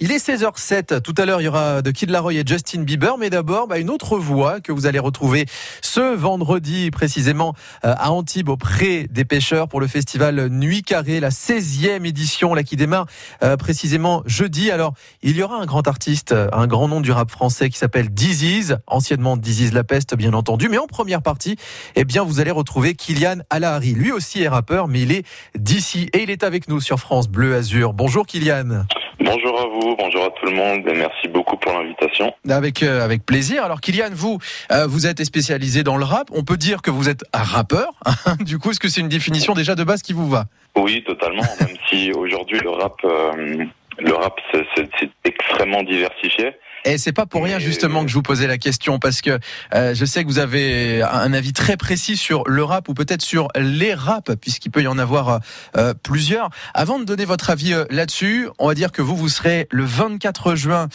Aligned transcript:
Il 0.00 0.12
est 0.12 0.24
16h07. 0.24 1.00
Tout 1.00 1.14
à 1.18 1.26
l'heure, 1.26 1.40
il 1.40 1.44
y 1.44 1.48
aura 1.48 1.82
de 1.82 1.90
Kid 1.90 2.10
Laroi 2.10 2.34
et 2.34 2.44
Justin 2.46 2.82
Bieber. 2.82 3.18
Mais 3.18 3.30
d'abord, 3.30 3.66
bah, 3.66 3.78
une 3.78 3.90
autre 3.90 4.16
voix 4.16 4.60
que 4.60 4.70
vous 4.70 4.86
allez 4.86 5.00
retrouver 5.00 5.46
ce 5.82 6.14
vendredi, 6.14 6.92
précisément 6.92 7.54
euh, 7.84 7.94
à 7.98 8.12
Antibes, 8.12 8.48
auprès 8.48 9.08
des 9.10 9.24
pêcheurs 9.24 9.66
pour 9.66 9.80
le 9.80 9.88
festival 9.88 10.50
Nuit 10.50 10.84
Carrée, 10.84 11.18
la 11.18 11.30
16e 11.30 12.06
édition, 12.06 12.54
là, 12.54 12.62
qui 12.62 12.76
démarre 12.76 13.06
euh, 13.42 13.56
précisément 13.56 14.22
jeudi. 14.24 14.70
Alors, 14.70 14.94
il 15.22 15.36
y 15.36 15.42
aura 15.42 15.56
un 15.56 15.66
grand 15.66 15.88
artiste, 15.88 16.32
un 16.32 16.66
grand 16.68 16.86
nom 16.86 17.00
du 17.00 17.10
rap 17.10 17.28
français 17.28 17.68
qui 17.68 17.78
s'appelle 17.78 18.10
Diziz, 18.10 18.78
anciennement 18.86 19.36
Diziz 19.36 19.72
La 19.72 19.82
Peste, 19.82 20.14
bien 20.14 20.32
entendu. 20.32 20.68
Mais 20.68 20.78
en 20.78 20.86
première 20.86 21.22
partie, 21.22 21.56
eh 21.96 22.04
bien, 22.04 22.22
vous 22.22 22.38
allez 22.38 22.52
retrouver 22.52 22.94
Kylian 22.94 23.38
Alahari. 23.50 23.94
Lui 23.94 24.12
aussi 24.12 24.42
est 24.42 24.48
rappeur, 24.48 24.86
mais 24.86 25.02
il 25.02 25.10
est 25.10 25.26
d'ici 25.56 26.08
et 26.12 26.22
il 26.22 26.30
est 26.30 26.44
avec 26.44 26.68
nous 26.68 26.80
sur 26.80 27.00
France 27.00 27.28
Bleu 27.28 27.56
Azur. 27.56 27.94
Bonjour 27.94 28.26
Kylian. 28.26 28.86
Bonjour 29.20 29.60
à 29.60 29.66
vous, 29.66 29.96
bonjour 29.96 30.24
à 30.24 30.30
tout 30.30 30.46
le 30.46 30.52
monde 30.52 30.86
et 30.86 30.94
merci 30.94 31.26
beaucoup 31.26 31.56
pour 31.56 31.72
l'invitation. 31.72 32.32
Avec 32.48 32.84
euh, 32.84 33.04
avec 33.04 33.26
plaisir. 33.26 33.64
Alors 33.64 33.80
Kylian, 33.80 34.10
vous 34.12 34.38
euh, 34.70 34.86
vous 34.86 35.08
êtes 35.08 35.24
spécialisé 35.24 35.82
dans 35.82 35.96
le 35.96 36.04
rap. 36.04 36.28
On 36.32 36.44
peut 36.44 36.56
dire 36.56 36.82
que 36.82 36.90
vous 36.90 37.08
êtes 37.08 37.24
un 37.32 37.42
rappeur. 37.42 37.94
du 38.40 38.58
coup, 38.58 38.70
est-ce 38.70 38.78
que 38.78 38.88
c'est 38.88 39.00
une 39.00 39.08
définition 39.08 39.54
déjà 39.54 39.74
de 39.74 39.82
base 39.82 40.02
qui 40.02 40.12
vous 40.12 40.28
va? 40.28 40.44
Oui, 40.76 41.02
totalement. 41.04 41.42
même 41.60 41.76
si 41.88 42.12
aujourd'hui 42.12 42.60
le 42.60 42.70
rap 42.70 42.94
euh, 43.04 43.64
le 43.98 44.14
rap 44.14 44.38
c'est 44.52 45.10
extrêmement 45.24 45.82
diversifié. 45.82 46.52
Et 46.84 46.98
c'est 46.98 47.12
pas 47.12 47.26
pour 47.26 47.44
rien 47.44 47.58
justement 47.58 48.02
que 48.02 48.08
je 48.08 48.14
vous 48.14 48.22
posais 48.22 48.46
la 48.46 48.58
question 48.58 48.98
parce 48.98 49.20
que 49.20 49.38
euh, 49.74 49.94
je 49.94 50.04
sais 50.04 50.22
que 50.22 50.28
vous 50.28 50.38
avez 50.38 51.02
un 51.02 51.32
avis 51.32 51.52
très 51.52 51.76
précis 51.76 52.16
sur 52.16 52.44
le 52.46 52.62
rap 52.62 52.88
ou 52.88 52.94
peut-être 52.94 53.22
sur 53.22 53.48
les 53.56 53.94
raps 53.94 54.34
puisqu'il 54.40 54.70
peut 54.70 54.82
y 54.82 54.86
en 54.86 54.98
avoir 54.98 55.40
euh, 55.76 55.94
plusieurs. 56.02 56.50
Avant 56.74 56.98
de 56.98 57.04
donner 57.04 57.24
votre 57.24 57.50
avis 57.50 57.72
euh, 57.72 57.84
là-dessus, 57.90 58.48
on 58.58 58.68
va 58.68 58.74
dire 58.74 58.92
que 58.92 59.02
vous 59.02 59.16
vous 59.16 59.28
serez 59.28 59.66
le 59.70 59.84
24 59.84 60.54
juin 60.54 60.88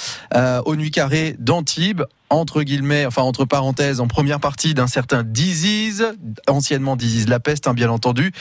au 0.65 0.75
Nuit 0.75 0.91
Carré 0.91 1.35
d'Antibes 1.38 2.03
entre 2.33 2.63
guillemets, 2.63 3.05
enfin 3.05 3.21
entre 3.21 3.45
parenthèses, 3.45 3.99
en 3.99 4.08
première 4.08 4.39
partie 4.39 4.73
d'un 4.73 4.88
certain 4.88 5.23
Disease, 5.23 6.16
anciennement 6.47 6.95
Disease 6.95 7.27
la 7.27 7.39
peste, 7.39 7.67
hein, 7.67 7.73
bien 7.73 7.89
entendu. 7.89 8.31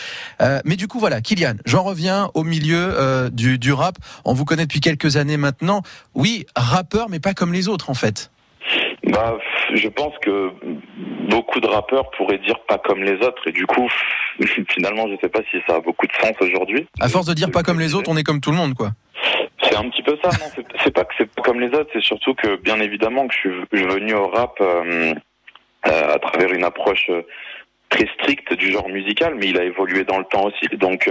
Euh, 0.40 0.60
mais 0.64 0.76
du 0.76 0.88
coup, 0.88 0.98
voilà, 0.98 1.20
Kylian, 1.20 1.54
j'en 1.64 1.82
reviens 1.82 2.30
au 2.34 2.44
milieu 2.44 2.76
euh, 2.78 3.30
du, 3.30 3.58
du 3.58 3.72
rap. 3.72 3.96
On 4.24 4.34
vous 4.34 4.44
connaît 4.44 4.66
depuis 4.66 4.80
quelques 4.80 5.16
années 5.16 5.36
maintenant. 5.36 5.82
Oui, 6.14 6.46
rappeur, 6.56 7.08
mais 7.08 7.20
pas 7.20 7.34
comme 7.34 7.52
les 7.52 7.68
autres, 7.68 7.90
en 7.90 7.94
fait. 7.94 8.30
Bah, 9.04 9.36
je 9.74 9.88
pense 9.88 10.14
que 10.22 10.50
beaucoup 11.28 11.60
de 11.60 11.66
rappeurs 11.66 12.10
pourraient 12.12 12.38
dire 12.38 12.60
pas 12.68 12.78
comme 12.78 13.02
les 13.02 13.14
autres, 13.14 13.46
et 13.46 13.52
du 13.52 13.66
coup, 13.66 13.88
finalement, 14.68 15.06
je 15.08 15.16
sais 15.20 15.28
pas 15.28 15.40
si 15.50 15.58
ça 15.66 15.76
a 15.76 15.80
beaucoup 15.80 16.06
de 16.06 16.12
sens 16.20 16.34
aujourd'hui. 16.40 16.86
À 17.00 17.08
force 17.08 17.26
de 17.26 17.34
dire 17.34 17.50
pas 17.50 17.62
comme 17.62 17.80
les 17.80 17.94
autres, 17.94 18.10
on 18.10 18.16
est 18.16 18.22
comme 18.22 18.40
tout 18.40 18.50
le 18.50 18.56
monde, 18.56 18.74
quoi. 18.74 18.92
C'est 19.62 19.76
un 19.76 19.88
petit 19.90 20.02
peu 20.02 20.16
ça, 20.22 20.30
non 20.30 20.64
C'est 20.82 20.92
pas 20.92 21.04
que 21.04 21.14
c'est 21.16 21.40
comme 21.40 21.60
les 21.60 21.68
autres, 21.68 21.90
c'est 21.92 22.02
surtout 22.02 22.34
que 22.34 22.56
bien 22.56 22.80
évidemment 22.80 23.28
que 23.28 23.34
je 23.34 23.38
suis, 23.38 23.86
venu 23.86 24.14
au 24.14 24.28
rap 24.28 24.56
euh, 24.60 25.14
euh, 25.86 26.14
à 26.14 26.18
travers 26.18 26.52
une 26.52 26.64
approche 26.64 27.06
euh, 27.10 27.22
très 27.88 28.06
stricte 28.18 28.52
du 28.54 28.72
genre 28.72 28.88
musical, 28.88 29.34
mais 29.36 29.46
il 29.46 29.58
a 29.58 29.64
évolué 29.64 30.04
dans 30.04 30.18
le 30.18 30.24
temps 30.24 30.46
aussi. 30.46 30.66
Donc 30.76 31.10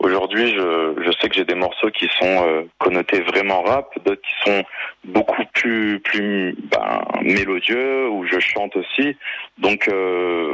aujourd'hui, 0.00 0.48
je, 0.48 0.94
je 1.04 1.12
sais 1.12 1.28
que 1.28 1.34
j'ai 1.34 1.44
des 1.44 1.54
morceaux 1.54 1.90
qui 1.90 2.08
sont 2.18 2.66
connotés 2.78 3.20
vraiment 3.20 3.62
rap, 3.62 3.90
d'autres 4.04 4.20
qui 4.22 4.50
sont 4.50 4.64
beaucoup 5.04 5.44
plus 5.54 6.00
plus 6.00 6.56
ben, 6.58 7.02
mélodieux, 7.22 8.08
où 8.08 8.26
je 8.26 8.40
chante 8.40 8.74
aussi. 8.74 9.16
Donc 9.58 9.88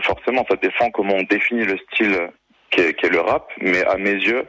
forcément, 0.03 0.45
ça 0.51 0.57
défend 0.57 0.91
comment 0.91 1.15
on 1.15 1.23
définit 1.23 1.65
le 1.65 1.79
style 1.79 2.31
qu'est 2.75 3.05
est 3.05 3.11
le 3.11 3.21
rap, 3.21 3.49
mais 3.61 3.85
à 3.85 3.97
mes 3.97 4.13
yeux, 4.13 4.45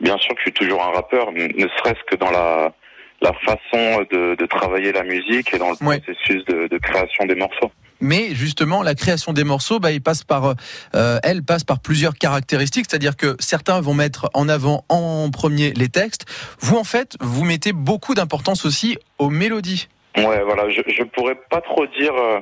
bien 0.00 0.16
sûr 0.18 0.34
que 0.34 0.40
je 0.40 0.42
suis 0.42 0.52
toujours 0.52 0.82
un 0.82 0.92
rappeur, 0.92 1.32
ne 1.32 1.68
serait-ce 1.78 2.04
que 2.10 2.16
dans 2.16 2.30
la, 2.30 2.72
la 3.20 3.32
façon 3.32 4.04
de, 4.10 4.34
de, 4.34 4.46
travailler 4.46 4.92
la 4.92 5.02
musique 5.02 5.52
et 5.54 5.58
dans 5.58 5.70
le 5.70 5.76
processus 5.76 6.44
de, 6.44 6.68
de, 6.68 6.78
création 6.78 7.24
des 7.26 7.34
morceaux. 7.34 7.70
Mais 8.00 8.34
justement, 8.34 8.82
la 8.82 8.94
création 8.94 9.32
des 9.32 9.44
morceaux, 9.44 9.78
bah, 9.78 9.92
il 9.92 10.02
passe 10.02 10.24
par, 10.24 10.54
euh, 10.94 11.18
elle 11.22 11.42
passe 11.42 11.64
par 11.64 11.80
plusieurs 11.80 12.14
caractéristiques, 12.14 12.86
c'est-à-dire 12.88 13.16
que 13.16 13.36
certains 13.38 13.80
vont 13.80 13.94
mettre 13.94 14.28
en 14.34 14.48
avant 14.48 14.84
en 14.88 15.30
premier 15.30 15.72
les 15.72 15.88
textes. 15.88 16.26
Vous, 16.60 16.76
en 16.76 16.84
fait, 16.84 17.16
vous 17.20 17.44
mettez 17.44 17.72
beaucoup 17.72 18.14
d'importance 18.14 18.66
aussi 18.66 18.98
aux 19.18 19.30
mélodies. 19.30 19.88
Ouais, 20.16 20.42
voilà, 20.44 20.68
je, 20.68 20.80
je 20.86 21.02
pourrais 21.02 21.34
pas 21.34 21.60
trop 21.60 21.86
dire 21.86 22.14
euh, 22.14 22.40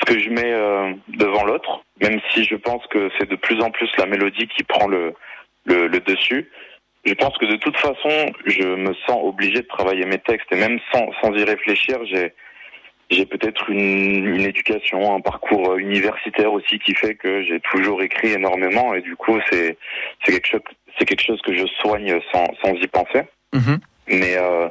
ce 0.00 0.12
que 0.12 0.18
je 0.18 0.30
mets 0.30 0.52
euh, 0.52 0.92
devant 1.08 1.44
l'autre, 1.44 1.84
même 2.00 2.20
si 2.30 2.44
je 2.44 2.56
pense 2.56 2.86
que 2.86 3.10
c'est 3.18 3.28
de 3.28 3.36
plus 3.36 3.60
en 3.60 3.70
plus 3.70 3.90
la 3.98 4.06
mélodie 4.06 4.48
qui 4.48 4.62
prend 4.64 4.86
le, 4.86 5.14
le, 5.66 5.88
le 5.88 6.00
dessus 6.00 6.50
je 7.04 7.14
pense 7.14 7.36
que 7.38 7.46
de 7.46 7.56
toute 7.56 7.76
façon, 7.76 8.32
je 8.46 8.62
me 8.62 8.94
sens 9.06 9.18
obligé 9.22 9.56
de 9.56 9.66
travailler 9.66 10.04
mes 10.04 10.18
textes 10.18 10.50
et 10.52 10.56
même 10.56 10.78
sans, 10.92 11.06
sans 11.20 11.32
y 11.34 11.44
réfléchir, 11.44 11.98
j'ai 12.04 12.32
j'ai 13.10 13.26
peut-être 13.26 13.68
une, 13.68 14.24
une 14.36 14.40
éducation, 14.40 15.14
un 15.14 15.20
parcours 15.20 15.76
universitaire 15.76 16.50
aussi 16.50 16.78
qui 16.78 16.94
fait 16.94 17.14
que 17.14 17.42
j'ai 17.42 17.60
toujours 17.60 18.02
écrit 18.02 18.32
énormément 18.32 18.94
et 18.94 19.02
du 19.02 19.16
coup 19.16 19.38
c'est 19.50 19.76
c'est 20.24 20.32
quelque 20.32 20.48
chose 20.48 20.60
c'est 20.98 21.04
quelque 21.04 21.22
chose 21.22 21.42
que 21.42 21.54
je 21.54 21.66
soigne 21.80 22.18
sans 22.32 22.46
sans 22.62 22.72
y 22.72 22.86
penser. 22.86 23.22
Mm-hmm. 23.52 23.78
Mais 24.08 24.36
euh, 24.36 24.68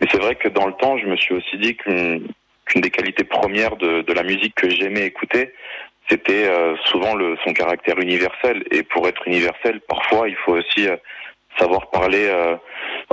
mais 0.00 0.06
c'est 0.10 0.20
vrai 0.20 0.34
que 0.34 0.48
dans 0.48 0.66
le 0.66 0.74
temps, 0.74 0.98
je 0.98 1.06
me 1.06 1.16
suis 1.16 1.34
aussi 1.34 1.56
dit 1.58 1.76
qu'une 1.76 2.28
des 2.76 2.90
qualités 2.90 3.24
premières 3.24 3.76
de, 3.76 4.02
de 4.02 4.12
la 4.12 4.22
musique 4.22 4.54
que 4.54 4.68
j'aimais 4.68 5.06
écouter, 5.06 5.52
c'était 6.08 6.46
euh, 6.46 6.76
souvent 6.86 7.14
le, 7.14 7.36
son 7.44 7.52
caractère 7.52 7.98
universel. 7.98 8.64
Et 8.70 8.82
pour 8.82 9.08
être 9.08 9.26
universel, 9.26 9.80
parfois, 9.88 10.28
il 10.28 10.36
faut 10.36 10.52
aussi 10.52 10.86
euh, 10.86 10.96
savoir 11.58 11.88
parler 11.90 12.26
euh, 12.28 12.56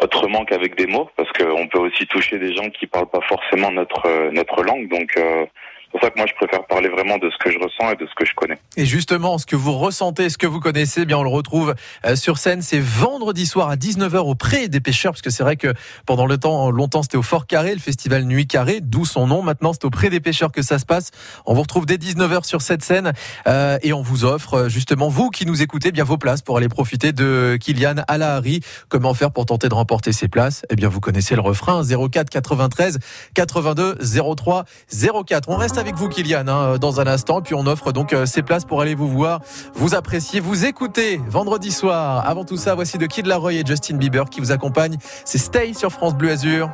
autrement 0.02 0.46
qu'avec 0.46 0.76
des 0.76 0.88
mots, 0.88 1.10
parce 1.16 1.32
qu'on 1.34 1.68
peut 1.68 1.80
aussi 1.80 2.06
toucher 2.08 2.40
des 2.40 2.54
gens 2.54 2.70
qui 2.70 2.88
parlent 2.88 3.10
pas 3.10 3.22
forcément 3.22 3.72
notre 3.72 4.06
euh, 4.08 4.32
notre 4.32 4.64
langue. 4.64 4.88
Donc 4.90 5.16
euh, 5.18 5.46
c'est 5.92 6.00
pour 6.00 6.08
ça 6.08 6.12
que 6.12 6.18
moi 6.20 6.26
je 6.26 6.34
préfère 6.36 6.66
parler 6.68 6.88
vraiment 6.88 7.18
de 7.18 7.30
ce 7.30 7.38
que 7.38 7.52
je 7.52 7.60
ressens 7.60 7.92
et 7.92 7.96
de 7.98 8.08
ce 8.08 8.16
que 8.16 8.26
je 8.26 8.34
connais. 8.34 8.58
Et 8.78 8.86
justement, 8.86 9.38
ce 9.38 9.46
que 9.46 9.58
vous 9.58 9.78
ressentez, 9.78 10.30
ce 10.30 10.38
que 10.38 10.48
vous 10.48 10.62
connaissez, 10.62 11.02
eh 11.02 11.06
bien 11.06 11.18
on 11.18 11.24
le 11.24 11.30
retrouve 11.30 11.76
euh, 12.06 12.16
sur 12.16 12.38
scène. 12.38 12.62
C'est 12.62 12.80
vendredi 12.80 13.46
soir 13.46 13.70
à 13.70 13.76
19h 13.76 14.20
au 14.20 14.36
Pré 14.36 14.70
des 14.70 14.80
Pêcheurs, 14.80 15.12
parce 15.12 15.22
que 15.22 15.30
c'est 15.30 15.44
vrai 15.44 15.58
que 15.58 15.74
pendant 16.06 16.26
le 16.26 16.38
temps, 16.38 16.72
longtemps 16.72 17.04
c'était 17.04 17.18
au 17.18 17.22
Fort 17.22 17.46
Carré, 17.46 17.74
le 17.74 17.82
festival 17.82 18.24
Nuit 18.24 18.48
Carré, 18.48 18.80
d'où 18.82 19.04
son 19.04 19.28
nom. 19.28 19.42
Maintenant 19.42 19.74
c'est 19.74 19.84
au 19.84 19.90
Pré 19.90 20.10
des 20.10 20.22
Pêcheurs 20.22 20.54
que 20.54 20.62
ça 20.62 20.80
se 20.80 20.86
passe. 20.86 21.12
On 21.46 21.54
vous 21.54 21.62
retrouve 21.62 21.86
dès 21.86 21.98
19h 21.98 22.46
sur 22.46 22.62
cette 22.62 22.84
scène 22.84 23.12
euh, 23.48 23.78
et 23.82 23.92
on 23.92 24.02
vous 24.02 24.24
offre 24.24 24.54
euh, 24.54 24.70
justement 24.70 25.10
vous 25.10 25.30
qui 25.30 25.46
nous 25.46 25.62
écoutez 25.62 25.90
eh 25.90 25.92
bien 25.92 26.06
vos 26.06 26.18
places 26.18 26.42
pour 26.42 26.56
aller 26.56 26.70
profiter 26.70 27.12
de 27.12 27.58
Kylian 27.60 27.96
Alahari. 28.08 28.62
Comment 28.88 29.14
faire 29.14 29.32
pour 29.32 29.46
tenter 29.46 29.68
de 29.68 29.74
remporter 29.74 30.14
ces 30.14 30.30
places? 30.30 30.66
Eh 30.70 30.78
bien 30.78 30.88
vous 30.88 31.02
connaissez 31.02 31.36
le 31.36 31.42
refrain 31.42 31.84
04 31.84 32.30
93 32.30 33.00
82 33.34 33.98
03 34.38 34.66
04. 35.28 35.50
On 35.50 35.58
reste 35.58 35.81
avec 35.82 35.96
vous, 35.96 36.08
Kylian, 36.08 36.48
hein, 36.48 36.78
dans 36.78 37.02
un 37.02 37.08
instant. 37.08 37.42
Puis 37.42 37.56
on 37.56 37.66
offre 37.66 37.92
donc 37.92 38.14
euh, 38.14 38.28
ces 38.28 38.44
places 38.44 38.66
pour 38.66 38.82
aller 38.82 38.94
vous 38.94 39.08
voir, 39.08 39.42
vous 39.74 39.96
apprécier, 39.96 40.40
vous 40.40 40.64
écouter 40.66 41.20
vendredi 41.28 41.72
soir. 41.72 42.24
Avant 42.28 42.46
tout 42.46 42.56
ça, 42.56 42.76
voici 42.76 43.00
de 43.00 43.06
Kid 43.08 43.26
Laroi 43.26 43.54
et 43.54 43.64
Justin 43.66 43.98
Bieber 43.98 44.30
qui 44.30 44.40
vous 44.40 44.52
accompagnent. 44.52 44.98
C'est 45.26 45.40
Stay 45.40 45.74
sur 45.74 45.92
France 45.92 46.14
Bleu 46.14 46.30
Azur. 46.30 46.70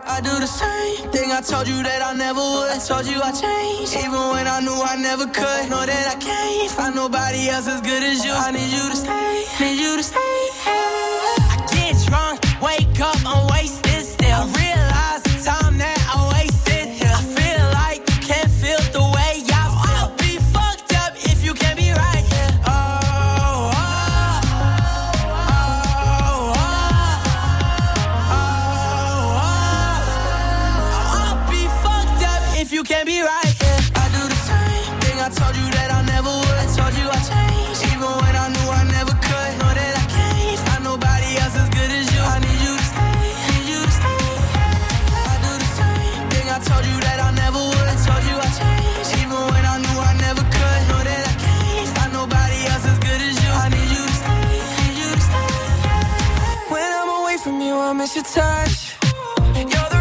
You're 58.77 59.89
the 59.89 59.96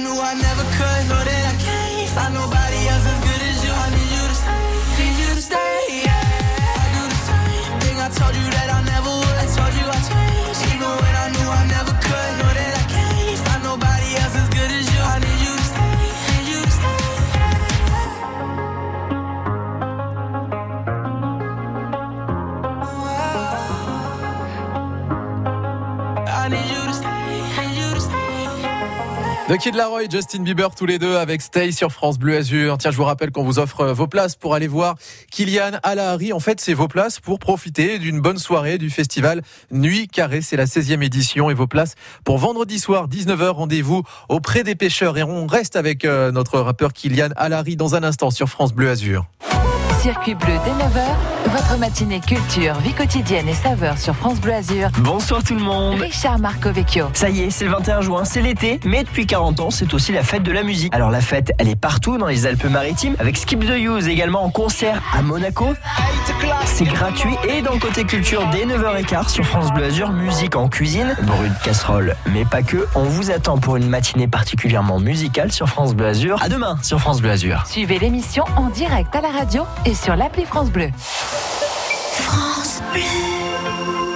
knew 0.00 0.18
I 0.18 0.34
never 0.34 0.64
could. 0.76 1.02
Know 1.08 1.24
that 1.24 1.49
The 29.50 29.58
Kid 29.58 29.74
Laroi, 29.74 30.02
Justin 30.08 30.44
Bieber, 30.44 30.72
tous 30.76 30.86
les 30.86 31.00
deux 31.00 31.16
avec 31.16 31.42
Stay 31.42 31.72
sur 31.72 31.90
France 31.90 32.20
Bleu 32.20 32.36
Azur. 32.36 32.78
Tiens, 32.78 32.92
je 32.92 32.96
vous 32.96 33.02
rappelle 33.02 33.32
qu'on 33.32 33.42
vous 33.42 33.58
offre 33.58 33.84
vos 33.86 34.06
places 34.06 34.36
pour 34.36 34.54
aller 34.54 34.68
voir 34.68 34.94
Kylian 35.32 35.72
Alahari. 35.82 36.32
En 36.32 36.38
fait, 36.38 36.60
c'est 36.60 36.72
vos 36.72 36.86
places 36.86 37.18
pour 37.18 37.40
profiter 37.40 37.98
d'une 37.98 38.20
bonne 38.20 38.38
soirée 38.38 38.78
du 38.78 38.90
festival 38.90 39.42
Nuit 39.72 40.06
Carrée. 40.06 40.40
C'est 40.40 40.56
la 40.56 40.66
16e 40.66 41.02
édition 41.02 41.50
et 41.50 41.54
vos 41.54 41.66
places 41.66 41.96
pour 42.22 42.38
vendredi 42.38 42.78
soir, 42.78 43.08
19h. 43.08 43.48
Rendez-vous 43.48 44.04
auprès 44.28 44.62
des 44.62 44.76
pêcheurs 44.76 45.18
et 45.18 45.24
on 45.24 45.48
reste 45.48 45.74
avec 45.74 46.04
euh, 46.04 46.30
notre 46.30 46.60
rappeur 46.60 46.92
Kylian 46.92 47.30
Alahari 47.34 47.74
dans 47.74 47.96
un 47.96 48.04
instant 48.04 48.30
sur 48.30 48.48
France 48.48 48.72
Bleu 48.72 48.88
Azur. 48.88 49.26
Circuit 50.02 50.34
bleu 50.34 50.54
dès 50.64 50.70
9h, 50.70 51.52
votre 51.52 51.78
matinée 51.78 52.20
culture, 52.20 52.74
vie 52.76 52.94
quotidienne 52.94 53.46
et 53.48 53.54
saveur 53.54 53.98
sur 53.98 54.16
France 54.16 54.40
Bleu 54.40 54.54
Azur. 54.54 54.88
Bonsoir 55.00 55.44
tout 55.44 55.54
le 55.54 55.60
monde 55.60 56.00
Richard 56.00 56.38
Marcovecchio. 56.38 57.10
Ça 57.12 57.28
y 57.28 57.42
est, 57.42 57.50
c'est 57.50 57.66
le 57.66 57.72
21 57.72 58.00
juin, 58.00 58.24
c'est 58.24 58.40
l'été, 58.40 58.80
mais 58.86 59.04
depuis 59.04 59.26
40 59.26 59.60
ans, 59.60 59.70
c'est 59.70 59.92
aussi 59.92 60.12
la 60.12 60.22
fête 60.22 60.42
de 60.42 60.52
la 60.52 60.62
musique. 60.62 60.94
Alors 60.94 61.10
la 61.10 61.20
fête, 61.20 61.52
elle 61.58 61.68
est 61.68 61.78
partout 61.78 62.16
dans 62.16 62.28
les 62.28 62.46
Alpes-Maritimes, 62.46 63.14
avec 63.18 63.36
Skip 63.36 63.60
the 63.60 63.76
Use 63.78 64.08
également 64.08 64.42
en 64.42 64.48
concert 64.48 65.02
à 65.12 65.20
Monaco. 65.20 65.74
C'est 66.64 66.84
gratuit 66.84 67.34
et 67.46 67.60
dans 67.60 67.74
le 67.74 67.78
côté 67.78 68.04
culture, 68.04 68.48
dès 68.52 68.64
9h15 68.64 69.28
sur 69.28 69.44
France 69.44 69.70
Bleu 69.74 69.84
Azur, 69.84 70.12
musique 70.12 70.56
en 70.56 70.68
cuisine, 70.68 71.14
brut 71.24 71.52
de 71.52 71.62
casserole, 71.62 72.16
mais 72.32 72.46
pas 72.46 72.62
que. 72.62 72.86
On 72.94 73.02
vous 73.02 73.30
attend 73.30 73.58
pour 73.58 73.76
une 73.76 73.88
matinée 73.88 74.28
particulièrement 74.28 74.98
musicale 74.98 75.52
sur 75.52 75.68
France 75.68 75.94
Bleu 75.94 76.06
Azur. 76.06 76.42
À 76.42 76.48
demain 76.48 76.78
sur 76.82 77.00
France 77.00 77.20
Bleu 77.20 77.32
Azur. 77.32 77.64
Suivez 77.66 77.98
l'émission 77.98 78.44
en 78.56 78.70
direct 78.70 79.14
à 79.14 79.20
la 79.20 79.28
radio 79.28 79.64
et 79.84 79.89
sur 79.94 80.16
l'appli 80.16 80.44
France 80.44 80.70
Bleu. 80.70 80.90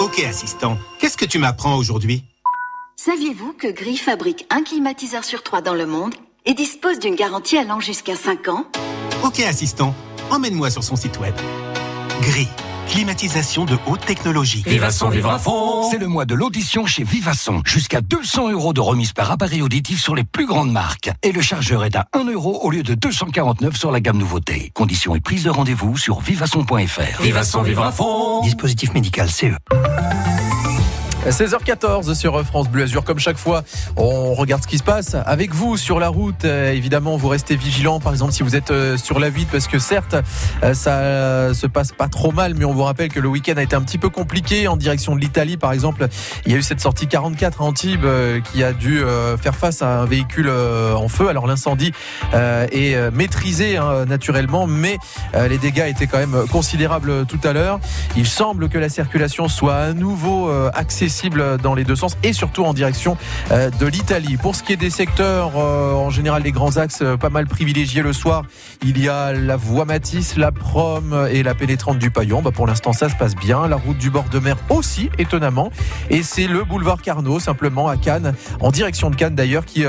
Ok, 0.01 0.21
assistant, 0.29 0.77
qu'est-ce 0.99 1.17
que 1.17 1.25
tu 1.25 1.39
m'apprends 1.39 1.77
aujourd'hui? 1.77 2.25
Saviez-vous 2.97 3.53
que 3.53 3.69
Gris 3.69 3.97
fabrique 3.97 4.47
un 4.51 4.63
climatiseur 4.63 5.25
sur 5.25 5.43
trois 5.43 5.61
dans 5.61 5.75
le 5.75 5.87
monde 5.87 6.15
et 6.47 6.55
dispose 6.55 6.99
d'une 6.99 7.15
garantie 7.15 7.59
allant 7.59 7.81
jusqu'à 7.81 8.17
5 8.17 8.49
ans? 8.49 8.67
Ok, 9.25 9.41
assistant, 9.41 9.95
emmène-moi 10.31 10.71
sur 10.71 10.85
son 10.85 10.97
site 10.97 11.19
web. 11.19 11.35
Gris, 12.21 12.49
climatisation 12.89 13.65
de 13.65 13.77
haute 13.87 14.05
technologie. 14.05 14.63
Vivasson 14.67 15.09
vivre 15.09 15.31
à 15.31 15.39
fond 15.39 15.89
C'est 15.91 15.99
le 15.99 16.07
mois 16.07 16.25
de 16.25 16.35
l'audition 16.35 16.87
chez 16.87 17.05
Vivasson. 17.05 17.63
Jusqu'à 17.65 18.01
200 18.01 18.51
euros 18.51 18.73
de 18.73 18.81
remise 18.81 19.13
par 19.13 19.31
appareil 19.31 19.63
auditif 19.63 20.01
sur 20.01 20.15
les 20.15 20.25
plus 20.25 20.47
grandes 20.47 20.73
marques. 20.73 21.11
Et 21.23 21.33
le 21.33 21.43
chargeur 21.43 21.85
est 21.85 21.97
à 21.97 22.07
1 22.13 22.25
euro 22.31 22.61
au 22.63 22.71
lieu 22.71 22.83
de 22.83 22.95
249 22.95 23.77
sur 23.77 23.91
la 23.91 24.01
gamme 24.01 24.19
nouveauté. 24.19 24.71
Conditions 24.75 25.15
et 25.15 25.21
prise 25.21 25.45
de 25.45 25.51
rendez-vous 25.51 25.97
sur 25.97 26.21
vivasson.fr. 26.21 27.23
Vivasson 27.23 27.63
vivre 27.63 27.83
à 27.85 27.93
fond 27.93 28.41
Dispositif 28.43 28.95
médical 28.95 29.29
CE. 29.31 29.55
16h14 31.29 32.15
sur 32.15 32.45
France 32.45 32.69
Bleu 32.69 32.85
Azur. 32.85 33.03
Comme 33.03 33.19
chaque 33.19 33.39
fois, 33.39 33.65
on 33.97 34.35
regarde 34.35 34.63
ce 34.63 34.69
qui 34.69 34.79
se 34.79 34.83
passe 34.83 35.17
avec 35.27 35.55
vous 35.55 35.77
sur 35.77 35.99
la 35.99 36.09
route. 36.09 36.45
Euh, 36.45 36.73
évidemment, 36.73 37.17
vous 37.17 37.29
restez 37.29 37.57
vigilants. 37.57 37.99
Par 37.99 38.13
exemple, 38.13 38.33
si 38.33 38.43
vous 38.43 38.57
êtes 38.57 38.71
euh, 38.71 38.97
sur 38.99 39.19
la 39.19 39.31
vide, 39.31 39.49
parce 39.51 39.67
que 39.67 39.79
certes, 39.79 40.17
euh, 40.63 40.75
ça 40.75 41.55
se 41.55 41.67
passe 41.67 41.93
pas 41.93 42.09
trop 42.09 42.31
mal, 42.31 42.55
mais 42.55 42.65
on 42.65 42.75
vous 42.75 42.83
rappelle 42.83 43.09
que 43.09 43.21
le 43.21 43.29
week-end 43.29 43.55
a 43.57 43.63
été 43.63 43.75
un 43.75 43.83
petit 43.83 43.99
peu 43.99 44.11
compliqué 44.11 44.69
en 44.69 44.77
direction 44.77 45.15
de 45.15 45.21
l'Italie. 45.21 45.57
Par 45.57 45.73
exemple, 45.73 46.09
il 46.45 46.53
y 46.53 46.55
a 46.55 46.59
eu 46.59 46.63
cette 46.63 46.81
sortie 46.81 47.07
44 47.07 47.63
à 47.63 47.65
Antibes 47.65 48.07
qui 48.53 48.63
a 48.63 48.73
dû 48.73 49.03
faire 49.41 49.55
face 49.55 49.83
à 49.83 50.01
un 50.01 50.05
véhicule 50.05 50.51
en 50.51 51.09
feu. 51.09 51.29
Alors 51.29 51.47
l'incendie 51.47 51.93
est 52.33 53.11
maîtrisé 53.13 53.77
hein, 53.77 54.05
naturellement, 54.07 54.67
mais 54.67 54.99
les 55.49 55.59
dégâts 55.59 55.87
étaient 55.89 56.07
quand 56.07 56.19
même 56.19 56.45
considérables 56.51 57.27
tout 57.27 57.41
à 57.45 57.53
l'heure. 57.53 57.81
Il 58.17 58.27
semble 58.27 58.69
que 58.69 58.79
la 58.79 58.89
circulation 58.89 59.49
soit 59.49 59.77
à 59.77 59.93
nouveau 59.93 60.49
euh, 60.49 60.71
dans 61.63 61.75
les 61.75 61.85
deux 61.85 61.97
sens 61.97 62.17
et 62.23 62.33
surtout 62.33 62.65
en 62.65 62.75
direction 62.75 63.17
euh, 63.51 63.71
de 63.71 63.87
l'Italie. 63.87 64.37
Pour 64.37 64.57
ce 64.57 64.63
qui 64.63 64.73
est 64.73 64.77
des 64.77 64.91
secteurs, 64.91 65.53
euh, 65.57 65.93
en 65.93 66.11
général 66.11 66.43
les 66.43 66.51
grands 66.51 66.77
axes 66.77 67.03
euh, 67.03 67.17
pas 67.17 67.31
mal 67.31 67.47
privilégiés 67.47 68.03
le 68.03 68.13
soir, 68.13 68.43
il 68.83 68.99
y 68.99 69.09
a 69.09 69.33
la 69.33 69.57
voie 69.57 69.85
Matisse, 69.85 70.37
la 70.37 70.51
Prom 70.51 71.29
et 71.31 71.43
la 71.43 71.55
pénétrante 71.55 71.99
du 71.99 72.11
Paillon. 72.11 72.43
Bah, 72.43 72.51
pour 72.53 72.67
l'instant 72.67 72.93
ça 72.93 73.09
se 73.09 73.15
passe 73.15 73.37
bien. 73.37 73.69
La 73.69 73.77
route 73.77 73.97
du 73.97 74.11
bord 74.11 74.25
de 74.25 74.39
mer 74.39 74.57
aussi, 74.71 75.09
étonnamment. 75.19 75.71
Et 76.11 76.23
c'est 76.23 76.47
le 76.47 76.65
boulevard 76.65 77.01
Carnot, 77.01 77.39
simplement 77.39 77.89
à 77.89 77.97
Cannes, 77.97 78.35
en 78.61 78.71
direction 78.71 79.11
de 79.11 79.17
Cannes 79.17 79.35
d'ailleurs, 79.35 79.65
qui, 79.65 79.85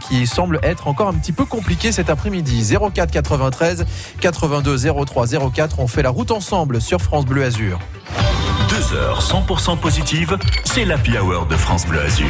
qui 0.00 0.26
semble 0.26 0.58
être 0.62 0.88
encore 0.88 1.08
un 1.08 1.14
petit 1.14 1.32
peu 1.32 1.44
compliqué 1.44 1.92
cet 1.92 2.10
après-midi. 2.10 2.76
04 2.94 3.10
93 3.10 3.86
82 4.20 5.04
03 5.04 5.26
04. 5.52 5.78
On 5.78 5.86
fait 5.86 6.02
la 6.02 6.10
route 6.10 6.30
ensemble 6.30 6.80
sur 6.80 7.00
France 7.00 7.24
Bleu 7.24 7.44
Azur. 7.44 7.78
Deux 8.68 8.94
heures 8.96 9.20
100% 9.22 9.78
positives, 9.78 10.36
c'est 10.64 10.84
l'Happy 10.84 11.16
Hour 11.18 11.46
de 11.46 11.56
France 11.56 11.86
Bleu 11.86 12.00
Azur. 12.00 12.26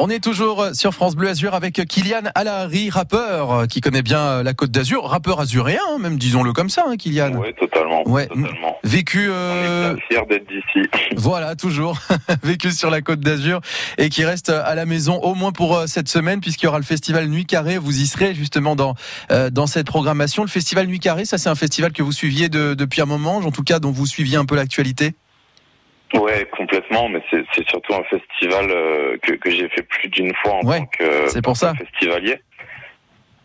On 0.00 0.10
est 0.10 0.18
toujours 0.22 0.66
sur 0.72 0.92
France 0.92 1.14
Bleu 1.14 1.28
Azur 1.28 1.54
avec 1.54 1.74
Kylian 1.86 2.22
Alahari, 2.34 2.90
rappeur 2.90 3.68
qui 3.68 3.80
connaît 3.80 4.02
bien 4.02 4.42
la 4.42 4.52
Côte 4.52 4.72
d'Azur, 4.72 5.04
rappeur 5.08 5.38
azuréen, 5.40 5.78
hein, 5.92 5.98
même 6.00 6.18
disons-le 6.18 6.52
comme 6.52 6.68
ça, 6.68 6.84
hein, 6.88 6.96
Kylian. 6.96 7.34
Oui, 7.36 7.54
totalement. 7.58 8.02
Ouais. 8.08 8.26
totalement. 8.26 8.76
Vécu, 8.82 9.28
On 9.28 9.32
euh, 9.32 9.96
fiers 10.08 10.26
d'être 10.28 10.48
d'ici. 10.48 10.88
voilà, 11.16 11.54
toujours 11.54 11.96
vécu 12.42 12.72
sur 12.72 12.90
la 12.90 13.02
Côte 13.02 13.20
d'Azur 13.20 13.60
et 13.96 14.08
qui 14.08 14.24
reste 14.24 14.50
à 14.50 14.74
la 14.74 14.84
maison 14.84 15.20
au 15.20 15.34
moins 15.36 15.52
pour 15.52 15.76
euh, 15.76 15.86
cette 15.86 16.08
semaine 16.08 16.40
puisqu'il 16.40 16.64
y 16.64 16.68
aura 16.68 16.78
le 16.78 16.84
festival 16.84 17.28
Nuit 17.28 17.46
Carrée. 17.46 17.78
Vous 17.78 18.00
y 18.00 18.06
serez 18.08 18.34
justement 18.34 18.74
dans 18.74 18.94
euh, 19.30 19.48
dans 19.50 19.68
cette 19.68 19.86
programmation. 19.86 20.42
Le 20.42 20.48
festival 20.48 20.88
Nuit 20.88 20.98
Carrée, 21.00 21.24
ça 21.24 21.38
c'est 21.38 21.48
un 21.48 21.54
festival 21.54 21.92
que 21.92 22.02
vous 22.02 22.12
suiviez 22.12 22.48
de- 22.48 22.74
depuis 22.74 23.00
un 23.00 23.06
moment, 23.06 23.36
en 23.36 23.52
tout 23.52 23.62
cas 23.62 23.78
dont 23.78 23.92
vous 23.92 24.06
suiviez 24.06 24.36
un 24.38 24.44
peu 24.44 24.56
l'actualité? 24.56 25.14
Ouais, 26.12 26.44
complètement, 26.56 27.08
mais 27.08 27.20
c'est 27.30 27.44
c'est 27.54 27.66
surtout 27.68 27.94
un 27.94 28.04
festival 28.04 28.66
euh, 28.70 29.16
que, 29.22 29.32
que 29.32 29.50
j'ai 29.50 29.68
fait 29.70 29.82
plus 29.82 30.08
d'une 30.08 30.32
fois 30.36 30.54
en 30.54 30.66
Ouais, 30.66 30.78
tant 30.78 30.86
que 30.86 31.26
c'est 31.28 31.42
pour 31.42 31.56
ça. 31.56 31.74
festivalier. 31.74 32.38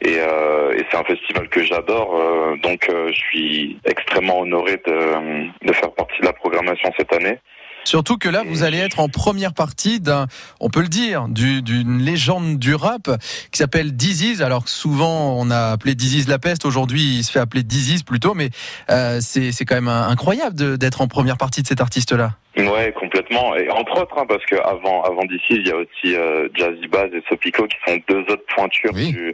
Et, 0.02 0.16
euh, 0.20 0.72
et 0.78 0.86
c'est 0.90 0.98
un 0.98 1.04
festival 1.04 1.50
que 1.50 1.62
j'adore, 1.64 2.16
euh, 2.16 2.56
donc 2.58 2.88
euh, 2.90 3.08
je 3.10 3.18
suis 3.18 3.80
extrêmement 3.86 4.40
honoré 4.40 4.78
de, 4.88 5.66
de 5.68 5.74
faire 5.74 5.92
partie 5.92 6.20
de 6.22 6.26
la 6.26 6.32
programmation 6.34 6.90
cette 6.96 7.12
année. 7.14 7.38
Surtout 7.86 8.18
que 8.18 8.30
là, 8.30 8.44
vous 8.46 8.64
allez 8.64 8.78
être 8.78 9.00
en 9.00 9.08
première 9.10 9.54
partie 9.54 10.00
d'un, 10.00 10.28
on 10.60 10.70
peut 10.70 10.82
le 10.82 10.88
dire, 10.90 11.28
du- 11.28 11.62
d'une 11.62 12.00
légende 12.00 12.60
du 12.60 12.76
rap 12.76 13.10
qui 13.52 13.58
s'appelle 13.58 13.94
Disease. 13.96 14.42
Alors 14.42 14.68
souvent, 14.68 15.36
on 15.40 15.50
a 15.50 15.72
appelé 15.72 15.96
Disease 15.96 16.28
la 16.28 16.38
peste. 16.40 16.66
Aujourd'hui, 16.66 17.02
il 17.02 17.24
se 17.24 17.32
fait 17.32 17.40
appeler 17.40 17.64
Disease 17.64 18.04
plutôt, 18.04 18.34
mais 18.36 18.50
euh, 18.92 19.20
c'est 19.22 19.52
c'est 19.52 19.66
quand 19.66 19.76
même 19.76 19.88
incroyable 19.88 20.78
d'être 20.78 21.02
en 21.02 21.08
première 21.08 21.38
partie 21.38 21.62
de 21.64 21.68
cet 21.68 21.82
artiste-là. 21.82 22.32
Ouais, 22.58 22.94
complètement. 23.00 23.56
Et 23.56 23.70
entre 23.70 24.02
autres, 24.02 24.18
hein, 24.18 24.26
parce 24.28 24.44
que 24.46 24.56
avant, 24.56 25.02
avant 25.04 25.24
d'ici, 25.26 25.52
il 25.52 25.68
y 25.68 25.72
a 25.72 25.78
aussi 25.78 26.16
euh, 26.16 26.50
Jazzy 26.56 26.88
Baz 26.88 27.10
et 27.14 27.24
Sopico 27.30 27.66
qui 27.68 27.78
sont 27.88 27.98
deux 28.10 28.20
autres 28.22 28.44
pointures 28.54 28.92
Oui. 28.94 29.14
du, 29.14 29.34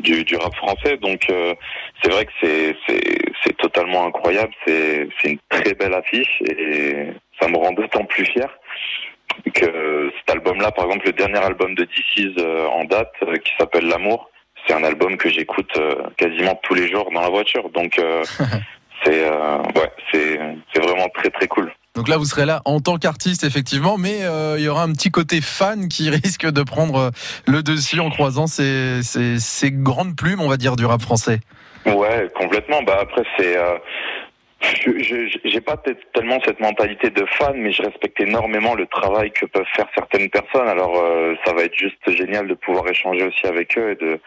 du, 0.00 0.24
du 0.24 0.36
rap 0.36 0.54
français. 0.56 0.98
Donc, 1.00 1.22
euh, 1.30 1.54
c'est 2.02 2.10
vrai 2.10 2.26
que 2.26 2.32
c'est, 2.42 2.76
c'est, 2.86 3.00
c'est 3.44 3.56
totalement 3.56 4.06
incroyable. 4.06 4.52
C'est, 4.66 5.08
c'est 5.22 5.30
une 5.30 5.38
très 5.48 5.72
belle 5.74 5.94
affiche 5.94 6.42
et 6.42 7.12
ça 7.40 7.48
me 7.48 7.56
rend 7.56 7.72
d'autant 7.72 8.04
plus 8.04 8.24
fier 8.26 8.48
que 9.54 10.10
cet 10.18 10.36
album-là, 10.36 10.72
par 10.72 10.86
exemple, 10.86 11.06
le 11.06 11.12
dernier 11.12 11.38
album 11.38 11.74
de 11.74 11.84
DC's 11.84 12.34
euh, 12.38 12.66
en 12.66 12.84
date, 12.84 13.12
euh, 13.22 13.36
qui 13.36 13.52
s'appelle 13.58 13.86
L'amour, 13.86 14.30
c'est 14.66 14.74
un 14.74 14.84
album 14.84 15.16
que 15.16 15.28
j'écoute 15.28 15.70
euh, 15.76 15.94
quasiment 16.16 16.58
tous 16.62 16.74
les 16.74 16.90
jours 16.90 17.10
dans 17.12 17.20
la 17.20 17.28
voiture. 17.28 17.68
Donc, 17.70 18.00
c'est, 19.04 19.28
ouais, 19.28 19.92
c'est, 20.12 20.40
c'est 20.72 20.82
vraiment 20.82 21.08
très 21.14 21.30
très 21.30 21.46
cool. 21.46 21.72
Donc 21.94 22.08
là, 22.08 22.18
vous 22.18 22.24
serez 22.26 22.44
là 22.44 22.60
en 22.66 22.80
tant 22.80 22.98
qu'artiste, 22.98 23.44
effectivement, 23.44 23.96
mais 23.96 24.20
il 24.58 24.64
y 24.64 24.68
aura 24.68 24.82
un 24.82 24.92
petit 24.92 25.10
côté 25.10 25.40
fan 25.40 25.88
qui 25.88 26.10
risque 26.22 26.46
de 26.46 26.62
prendre 26.62 27.10
le 27.46 27.62
dessus 27.62 28.00
en 28.00 28.10
croisant 28.10 28.46
ces, 28.46 29.02
ces, 29.02 29.38
ces 29.38 29.70
grandes 29.70 30.16
plumes, 30.16 30.40
on 30.40 30.48
va 30.48 30.56
dire, 30.56 30.76
du 30.76 30.84
rap 30.84 31.00
français. 31.00 31.40
Ouais, 31.86 32.28
complètement. 32.34 32.82
Bah 32.82 32.98
après 33.00 33.22
c'est, 33.38 33.56
je- 34.84 35.38
j'ai 35.44 35.60
pas 35.60 35.76
tellement 36.14 36.38
cette 36.44 36.60
mentalité 36.60 37.10
de 37.10 37.24
fan, 37.38 37.54
mais 37.56 37.72
je 37.72 37.82
respecte 37.82 38.20
énormément 38.20 38.74
le 38.74 38.86
travail 38.86 39.30
que 39.32 39.46
peuvent 39.46 39.64
faire 39.74 39.86
certaines 39.94 40.28
personnes. 40.30 40.68
Alors 40.68 40.96
euh, 40.98 41.34
ça 41.44 41.52
va 41.52 41.62
être 41.62 41.76
juste 41.76 42.10
génial 42.10 42.48
de 42.48 42.54
pouvoir 42.54 42.88
échanger 42.88 43.24
aussi 43.24 43.46
avec 43.46 43.76
eux 43.78 43.90
et 43.92 43.96
de 44.04 44.20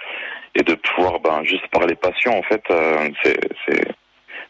et 0.56 0.64
de 0.64 0.74
pouvoir 0.76 1.20
ben 1.20 1.44
juste 1.44 1.68
parler 1.72 1.96
passion 1.96 2.38
en 2.38 2.44
fait. 2.44 2.64
euh, 2.72 3.10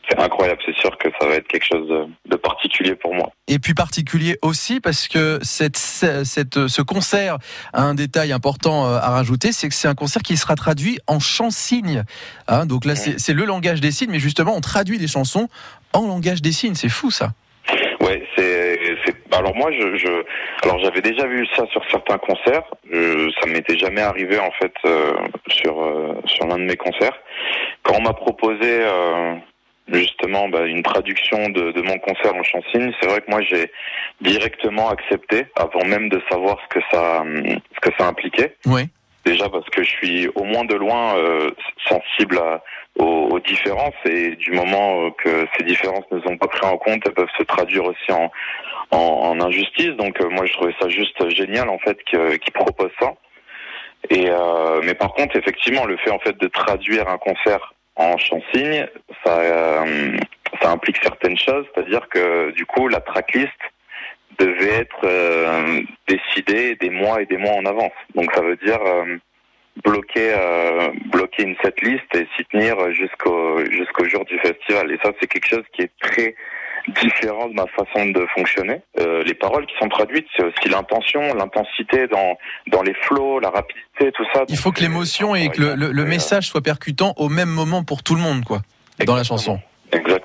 c'est 0.09 0.17
incroyable. 0.17 0.59
C'est 0.65 0.75
sûr 0.75 0.97
que 0.97 1.07
ça 1.19 1.27
va 1.27 1.35
être 1.35 1.47
quelque 1.47 1.65
chose 1.67 1.87
de, 1.87 2.05
de 2.31 2.35
particulier 2.35 2.95
pour 2.95 3.13
moi. 3.13 3.29
Et 3.47 3.59
puis 3.59 3.75
particulier 3.75 4.37
aussi 4.41 4.79
parce 4.79 5.07
que 5.07 5.37
cette, 5.43 5.77
cette, 5.77 6.67
ce 6.67 6.81
concert 6.81 7.37
a 7.73 7.83
un 7.83 7.93
détail 7.93 8.31
important 8.31 8.87
euh, 8.87 8.97
à 8.97 9.09
rajouter, 9.11 9.51
c'est 9.51 9.69
que 9.69 9.75
c'est 9.75 9.87
un 9.87 9.93
concert 9.93 10.23
qui 10.23 10.35
sera 10.35 10.55
traduit 10.55 10.97
en 11.05 11.19
chant-signe. 11.19 12.03
Hein, 12.47 12.65
donc 12.65 12.85
là, 12.85 12.95
c'est 12.95 13.19
c'est 13.19 13.33
le 13.33 13.45
langage 13.45 13.81
des 13.81 13.91
signes, 13.91 14.09
mais 14.09 14.19
justement, 14.19 14.55
on 14.55 14.61
traduit 14.61 14.97
les 14.97 15.07
chansons 15.07 15.47
en 15.93 16.07
langage 16.07 16.41
des 16.41 16.51
signes. 16.51 16.75
C'est 16.75 16.89
fou 16.89 17.11
ça. 17.11 17.29
Ouais, 18.01 18.23
c'est. 18.35 18.79
Alors 19.31 19.55
moi, 19.55 19.71
je, 19.71 19.95
je 19.97 20.23
alors 20.63 20.79
j'avais 20.79 21.01
déjà 21.01 21.27
vu 21.27 21.45
ça 21.55 21.65
sur 21.67 21.83
certains 21.91 22.17
concerts. 22.17 22.63
Je, 22.91 23.29
ça 23.39 23.47
m'était 23.47 23.77
jamais 23.77 24.01
arrivé 24.01 24.39
en 24.39 24.51
fait 24.51 24.73
euh, 24.85 25.13
sur 25.47 25.81
euh, 25.81 26.13
sur 26.25 26.47
l'un 26.47 26.57
de 26.57 26.63
mes 26.63 26.77
concerts. 26.77 27.17
Quand 27.83 27.95
on 27.97 28.01
m'a 28.01 28.13
proposé 28.13 28.59
euh, 28.63 29.35
justement 29.91 30.49
bah, 30.49 30.65
une 30.65 30.81
traduction 30.81 31.49
de, 31.49 31.71
de 31.71 31.81
mon 31.81 31.97
concert 31.99 32.35
en 32.35 32.43
chansigne, 32.43 32.91
c'est 32.99 33.07
vrai 33.07 33.21
que 33.21 33.29
moi 33.29 33.41
j'ai 33.41 33.71
directement 34.21 34.89
accepté 34.89 35.45
avant 35.55 35.85
même 35.85 36.09
de 36.09 36.21
savoir 36.29 36.57
ce 36.63 36.79
que 36.79 36.85
ça 36.91 37.23
ce 37.75 37.79
que 37.81 37.95
ça 37.97 38.07
impliquait. 38.07 38.55
Oui. 38.65 38.83
Déjà 39.29 39.47
parce 39.47 39.69
que 39.69 39.83
je 39.83 39.91
suis 39.97 40.27
au 40.29 40.43
moins 40.43 40.65
de 40.65 40.73
loin 40.73 41.15
euh, 41.15 41.51
sensible 41.87 42.39
à, 42.39 42.63
aux, 42.97 43.27
aux 43.33 43.39
différences 43.39 44.01
et 44.05 44.35
du 44.37 44.51
moment 44.53 45.05
euh, 45.05 45.09
que 45.23 45.45
ces 45.55 45.63
différences 45.65 46.09
ne 46.11 46.19
sont 46.21 46.35
pas 46.35 46.47
prises 46.47 46.63
en 46.63 46.77
compte, 46.77 47.03
elles 47.05 47.13
peuvent 47.13 47.37
se 47.37 47.43
traduire 47.43 47.85
aussi 47.85 48.11
en, 48.11 48.31
en, 48.89 48.97
en 49.29 49.39
injustice. 49.39 49.93
Donc 50.03 50.19
euh, 50.19 50.29
moi 50.29 50.47
je 50.47 50.53
trouvais 50.53 50.73
ça 50.81 50.89
juste 50.89 51.29
génial 51.29 51.69
en 51.69 51.77
fait 51.77 51.97
qu'ils 52.05 52.53
proposent 52.55 52.97
ça. 52.99 53.13
Et 54.09 54.25
euh, 54.31 54.81
mais 54.83 54.95
par 54.95 55.13
contre 55.13 55.35
effectivement 55.35 55.85
le 55.85 55.97
fait 55.97 56.09
en 56.09 56.19
fait 56.25 56.35
de 56.39 56.47
traduire 56.47 57.07
un 57.07 57.19
concert 57.19 57.75
en 57.97 58.17
chansigne, 58.17 58.87
ça 59.23 59.37
euh, 59.41 60.17
ça 60.59 60.71
implique 60.71 60.97
certaines 61.03 61.37
choses, 61.37 61.65
c'est-à-dire 61.69 62.09
que 62.09 62.49
du 62.51 62.65
coup 62.65 62.87
la 62.87 63.01
tracklist 63.01 63.61
devait 64.37 64.81
être 64.81 64.99
euh, 65.03 65.81
décidée 66.07 66.75
des 66.75 66.89
mois 66.89 67.21
et 67.21 67.25
des 67.25 67.37
mois 67.37 67.53
en 67.53 67.65
avance. 67.65 67.91
Donc 68.15 68.31
ça 68.33 68.41
veut 68.41 68.57
dire 68.57 68.79
euh, 68.85 69.17
bloquer 69.83 70.33
euh, 70.37 70.89
bloquer 71.11 71.43
une 71.43 71.55
setlist 71.63 72.03
et 72.15 72.27
s'y 72.35 72.45
tenir 72.51 72.75
jusqu'au 72.93 73.59
jusqu'au 73.71 74.05
jour 74.05 74.25
du 74.25 74.37
festival. 74.39 74.91
Et 74.91 74.99
ça 75.03 75.11
c'est 75.19 75.27
quelque 75.27 75.47
chose 75.49 75.63
qui 75.73 75.83
est 75.83 75.91
très 76.01 76.35
différent 77.03 77.47
de 77.49 77.53
ma 77.53 77.65
façon 77.67 78.05
de 78.07 78.25
fonctionner. 78.33 78.81
Euh, 78.99 79.21
les 79.23 79.33
paroles 79.33 79.65
qui 79.65 79.75
sont 79.79 79.89
traduites, 79.89 80.25
c'est 80.35 80.43
aussi 80.43 80.69
l'intention, 80.69 81.33
l'intensité 81.35 82.07
dans 82.07 82.37
dans 82.67 82.81
les 82.81 82.93
flows, 82.93 83.39
la 83.39 83.49
rapidité, 83.49 84.11
tout 84.13 84.25
ça. 84.33 84.43
Il 84.47 84.57
faut 84.57 84.71
que 84.71 84.81
l'émotion 84.81 85.35
et 85.35 85.49
que 85.49 85.61
le, 85.61 85.75
le- 85.75 85.91
le 85.91 86.05
message 86.05 86.47
soit 86.47 86.61
percutant 86.61 87.13
au 87.17 87.29
même 87.29 87.49
moment 87.49 87.83
pour 87.83 88.01
tout 88.03 88.15
le 88.15 88.21
monde, 88.21 88.43
quoi, 88.45 88.59
dans 89.05 89.15
la 89.15 89.23
chanson. 89.23 89.59
Exactement. 89.91 90.18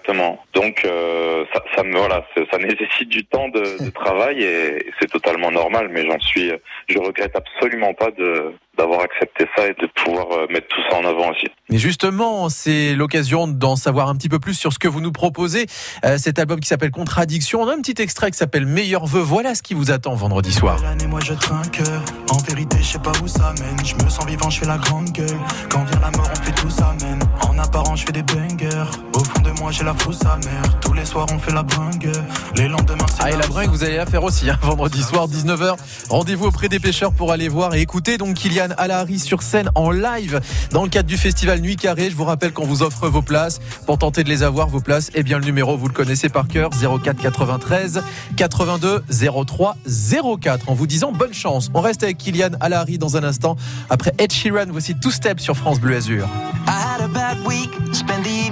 Donc 0.55 0.85
euh, 0.85 1.45
ça, 1.53 1.65
ça 1.75 1.83
me 1.83 1.99
voilà, 1.99 2.25
ça 2.51 2.59
nécessite 2.59 3.09
du 3.09 3.25
temps 3.25 3.49
de, 3.49 3.85
de 3.85 3.91
travail 3.91 4.43
et 4.43 4.87
c'est 5.01 5.11
totalement 5.11 5.51
normal. 5.51 5.89
Mais 5.91 6.07
j'en 6.07 6.21
suis, 6.21 6.53
je 6.89 6.99
regrette 6.99 7.37
absolument 7.37 7.95
pas 7.95 8.11
de 8.11 8.53
d'avoir 8.79 9.01
accepté 9.01 9.47
ça 9.57 9.67
et 9.67 9.75
de 9.75 9.87
pouvoir 9.95 10.27
euh, 10.33 10.47
mettre 10.51 10.69
tout 10.69 10.81
ça 10.91 10.97
en 10.97 11.05
avant 11.05 11.31
aussi. 11.31 11.47
Mais 11.71 11.79
justement, 11.79 12.49
c'est 12.49 12.95
l'occasion 12.95 13.47
d'en 13.47 13.77
savoir 13.77 14.09
un 14.09 14.17
petit 14.17 14.29
peu 14.29 14.39
plus 14.39 14.55
sur 14.55 14.73
ce 14.73 14.79
que 14.79 14.89
vous 14.89 15.01
nous 15.01 15.13
proposez. 15.13 15.67
Euh, 16.05 16.19
cet 16.19 16.39
album 16.39 16.61
qui 16.61 16.69
s'appelle 16.69 16.91
Contradiction. 16.91 17.63
On 17.63 17.69
a 17.69 17.75
un 17.75 17.81
petit 17.81 18.01
extrait 18.03 18.31
qui 18.31 18.39
s'appelle 18.39 18.67
Meilleur 18.67 19.07
vœu. 19.07 19.21
Voilà 19.21 19.55
ce 19.55 19.63
qui 19.63 19.75
vous 19.75 19.91
attend 19.91 20.15
vendredi 20.15 20.53
soir. 20.53 20.79
Et 21.03 21.07
moi 21.07 21.21
je 21.25 21.35
trinque 21.35 21.83
En 22.31 22.39
vérité 22.39 22.79
je 22.81 22.85
sais 22.85 22.99
pas 22.99 23.13
où 23.23 23.29
ça 23.29 23.53
mène 23.61 23.85
Je 23.85 23.95
me 24.03 24.09
sens 24.09 24.27
vivant 24.27 24.49
je 24.49 24.61
fais 24.61 24.67
la 24.67 24.79
grande 24.79 25.11
gueule 25.11 25.39
Quand 25.69 25.85
vient 25.85 26.01
la 26.01 26.11
mort 26.13 26.31
on 26.31 26.43
fait 26.43 26.53
tout 26.53 26.71
ça 26.71 26.95
mène 27.03 27.21
En 27.43 27.59
apparence 27.59 28.01
je 28.01 28.07
fais 28.07 28.13
des 28.13 28.23
bangers 28.23 28.91
Au 29.13 29.19
fond 29.19 29.41
de 29.41 29.51
moi 29.61 29.71
j'ai 29.71 29.85
la 29.85 29.95
frousse 29.95 30.25
amère 30.25 30.81
Tous 30.81 30.93
les 30.93 31.05
soirs 31.05 31.27
on 31.33 31.39
fait 31.39 31.53
la 31.53 31.63
bringue 31.63 32.11
Les 32.57 32.69
lendemains 32.69 33.07
c'est 33.09 33.23
Ah 33.23 33.31
et 33.31 33.37
la 33.37 33.47
bringue, 33.47 33.71
vous 33.71 33.85
allez 33.85 33.97
la 33.97 34.07
faire 34.07 34.23
aussi, 34.23 34.49
hein, 34.49 34.59
vendredi 34.63 35.03
soir, 35.03 35.29
19h. 35.29 35.77
Rendez-vous 36.09 36.47
auprès 36.47 36.69
des 36.69 36.79
pêcheurs 36.79 37.13
pour 37.13 37.33
aller 37.33 37.49
voir 37.49 37.75
et 37.75 37.81
écouter 37.81 38.17
donc 38.17 38.35
Alahari 38.79 39.19
sur 39.19 39.43
scène 39.43 39.71
en 39.75 39.91
live 39.91 40.41
dans 40.71 40.83
le 40.83 40.89
cadre 40.89 41.09
du 41.09 41.17
festival 41.17 41.61
Nuit 41.61 41.77
Carrée. 41.77 42.11
Je 42.11 42.17
vous 42.17 42.25
rappelle 42.25 42.53
qu'on 42.53 42.67
vous 42.67 42.83
offre 42.83 43.09
vos 43.09 43.23
places. 43.23 43.61
Pour 43.87 43.99
tenter 43.99 44.25
de 44.25 44.29
les 44.29 44.43
avoir, 44.43 44.69
vos 44.69 44.81
places, 44.81 45.11
eh 45.15 45.23
bien 45.23 45.39
le 45.39 45.45
numéro, 45.45 45.77
vous 45.77 45.89
le 45.89 45.93
connaissez 45.93 46.29
par 46.29 46.49
cœur, 46.49 46.71
04 46.71 47.21
93 47.21 48.03
82 48.37 49.05
03 49.47 49.77
04. 50.41 50.69
En 50.69 50.75
vous 50.75 50.87
disant 50.87 51.13
bonne 51.13 51.35
chance. 51.35 51.71
On 51.75 51.81
reste 51.81 52.03
avec 52.03 52.19
Kylian 52.19 52.51
Alahari 52.61 52.99
dans 52.99 53.17
un 53.17 53.25
instant. 53.25 53.57
Après 53.91 54.13
Ed 54.19 54.33
Sheeran, 54.33 54.67
voici 54.71 54.95
Two 54.95 55.11
Step 55.11 55.41
sur 55.41 55.57
France 55.57 55.81
Bleu 55.81 55.97
Azur. 55.97 56.29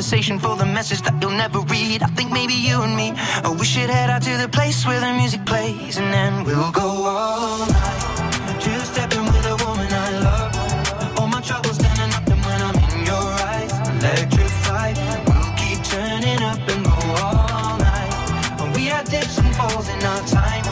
conversation 0.00 0.38
for 0.38 0.56
the 0.56 0.64
message 0.64 1.02
that 1.02 1.12
you'll 1.20 1.36
never 1.36 1.60
read. 1.60 2.02
I 2.02 2.06
think 2.16 2.32
maybe 2.32 2.54
you 2.54 2.80
and 2.80 2.96
me, 2.96 3.12
oh, 3.44 3.54
we 3.60 3.66
should 3.66 3.90
head 3.90 4.08
out 4.08 4.22
to 4.22 4.34
the 4.38 4.48
place 4.48 4.86
where 4.86 4.98
the 4.98 5.12
music 5.12 5.44
plays 5.44 5.98
and 5.98 6.10
then 6.10 6.42
we'll 6.42 6.72
go 6.72 6.88
all 7.04 7.58
night. 7.58 8.60
Two 8.64 8.80
stepping 8.92 9.26
with 9.26 9.44
a 9.44 9.56
woman 9.62 9.88
I 9.92 10.10
love. 10.26 11.18
All 11.18 11.28
my 11.28 11.42
troubles 11.42 11.76
standing 11.76 12.12
up 12.16 12.26
and 12.32 12.40
when 12.46 12.60
I'm 12.68 12.76
in 12.86 13.04
your 13.10 13.26
eyes, 13.52 13.72
electrified. 14.00 14.96
We'll 15.28 15.52
keep 15.60 15.78
turning 15.92 16.40
up 16.48 16.62
and 16.72 16.82
go 16.82 16.96
all 17.20 17.76
night. 17.76 18.72
We 18.74 18.86
had 18.86 19.04
dips 19.04 19.36
and 19.36 19.54
falls 19.54 19.86
in 19.94 20.00
our 20.12 20.22
time, 20.40 20.64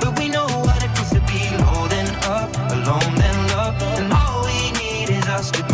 but 0.00 0.18
we 0.18 0.26
know 0.28 0.48
what 0.66 0.82
it 0.82 0.90
feels 0.96 1.10
to 1.14 1.22
be 1.30 1.42
low 1.62 1.86
then 1.94 2.10
up, 2.26 2.50
alone 2.74 3.14
then 3.22 3.38
love, 3.54 3.78
and 3.98 4.12
all 4.12 4.42
we 4.50 4.72
need 4.82 5.10
is 5.10 5.26
us 5.28 5.52
to 5.52 5.73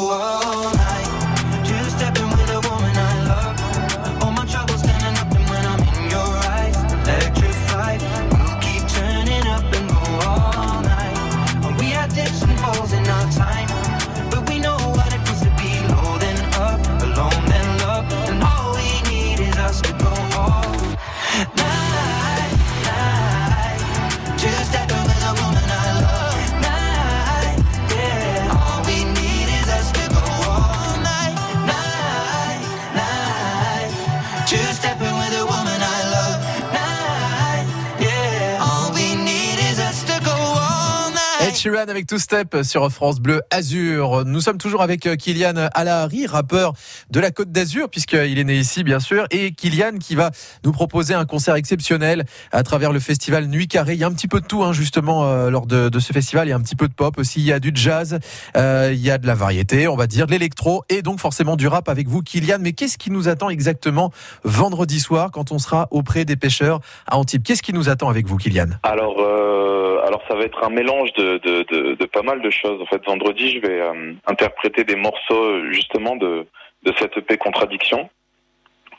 Sheeran 41.61 41.89
avec 41.89 42.07
Two 42.07 42.17
Step 42.17 42.63
sur 42.63 42.89
France 42.91 43.19
Bleu 43.19 43.43
Azur. 43.51 44.25
Nous 44.25 44.41
sommes 44.41 44.57
toujours 44.57 44.81
avec 44.81 45.05
euh, 45.05 45.15
Kylian 45.15 45.69
Alahari, 45.75 46.25
rappeur 46.25 46.73
de 47.11 47.19
la 47.19 47.29
Côte 47.29 47.51
d'Azur, 47.51 47.87
puisqu'il 47.87 48.39
est 48.39 48.43
né 48.43 48.57
ici, 48.57 48.83
bien 48.83 48.99
sûr, 48.99 49.27
et 49.29 49.51
Kylian 49.51 49.99
qui 49.99 50.15
va 50.15 50.31
nous 50.65 50.71
proposer 50.71 51.13
un 51.13 51.25
concert 51.25 51.53
exceptionnel 51.53 52.25
à 52.51 52.63
travers 52.63 52.91
le 52.91 52.99
festival 52.99 53.45
Nuit 53.45 53.67
Carrée. 53.67 53.93
Il 53.93 53.99
y 53.99 54.03
a 54.03 54.07
un 54.07 54.11
petit 54.11 54.27
peu 54.27 54.41
de 54.41 54.47
tout, 54.47 54.63
hein, 54.63 54.73
justement, 54.73 55.25
euh, 55.25 55.51
lors 55.51 55.67
de, 55.67 55.91
ce 55.99 56.13
festival. 56.13 56.47
Il 56.47 56.49
y 56.49 56.53
a 56.53 56.55
un 56.55 56.61
petit 56.61 56.75
peu 56.75 56.87
de 56.87 56.95
pop 56.95 57.19
aussi, 57.19 57.41
il 57.41 57.45
y 57.45 57.53
a 57.53 57.59
du 57.59 57.71
jazz, 57.75 58.17
euh, 58.57 58.89
il 58.91 58.99
y 58.99 59.11
a 59.11 59.19
de 59.19 59.27
la 59.27 59.35
variété, 59.35 59.87
on 59.87 59.95
va 59.95 60.07
dire, 60.07 60.25
de 60.25 60.31
l'électro, 60.31 60.83
et 60.89 61.03
donc 61.03 61.19
forcément 61.19 61.57
du 61.57 61.67
rap 61.67 61.89
avec 61.89 62.07
vous, 62.07 62.23
Kylian. 62.23 62.57
Mais 62.59 62.73
qu'est-ce 62.73 62.97
qui 62.97 63.11
nous 63.11 63.29
attend 63.29 63.51
exactement 63.51 64.11
vendredi 64.43 64.99
soir 64.99 65.29
quand 65.29 65.51
on 65.51 65.59
sera 65.59 65.87
auprès 65.91 66.25
des 66.25 66.37
pêcheurs 66.37 66.81
à 67.05 67.17
Antibes? 67.17 67.43
Qu'est-ce 67.43 67.61
qui 67.61 67.73
nous 67.73 67.87
attend 67.87 68.09
avec 68.09 68.25
vous, 68.25 68.37
Kylian? 68.37 68.69
Alors, 68.81 69.19
euh, 69.19 69.80
alors 70.11 70.23
ça 70.27 70.35
va 70.35 70.43
être 70.43 70.61
un 70.61 70.69
mélange 70.69 71.13
de, 71.13 71.37
de, 71.37 71.63
de, 71.71 71.93
de, 71.95 72.05
pas 72.05 72.21
mal 72.21 72.41
de 72.41 72.49
choses. 72.49 72.81
En 72.81 72.85
fait, 72.85 73.01
vendredi, 73.05 73.49
je 73.49 73.59
vais 73.59 73.79
euh, 73.79 74.13
interpréter 74.27 74.83
des 74.83 74.97
morceaux 74.97 75.71
justement 75.71 76.17
de, 76.17 76.45
de 76.83 76.93
cette 76.99 77.15
EP 77.15 77.37
Contradiction, 77.37 78.09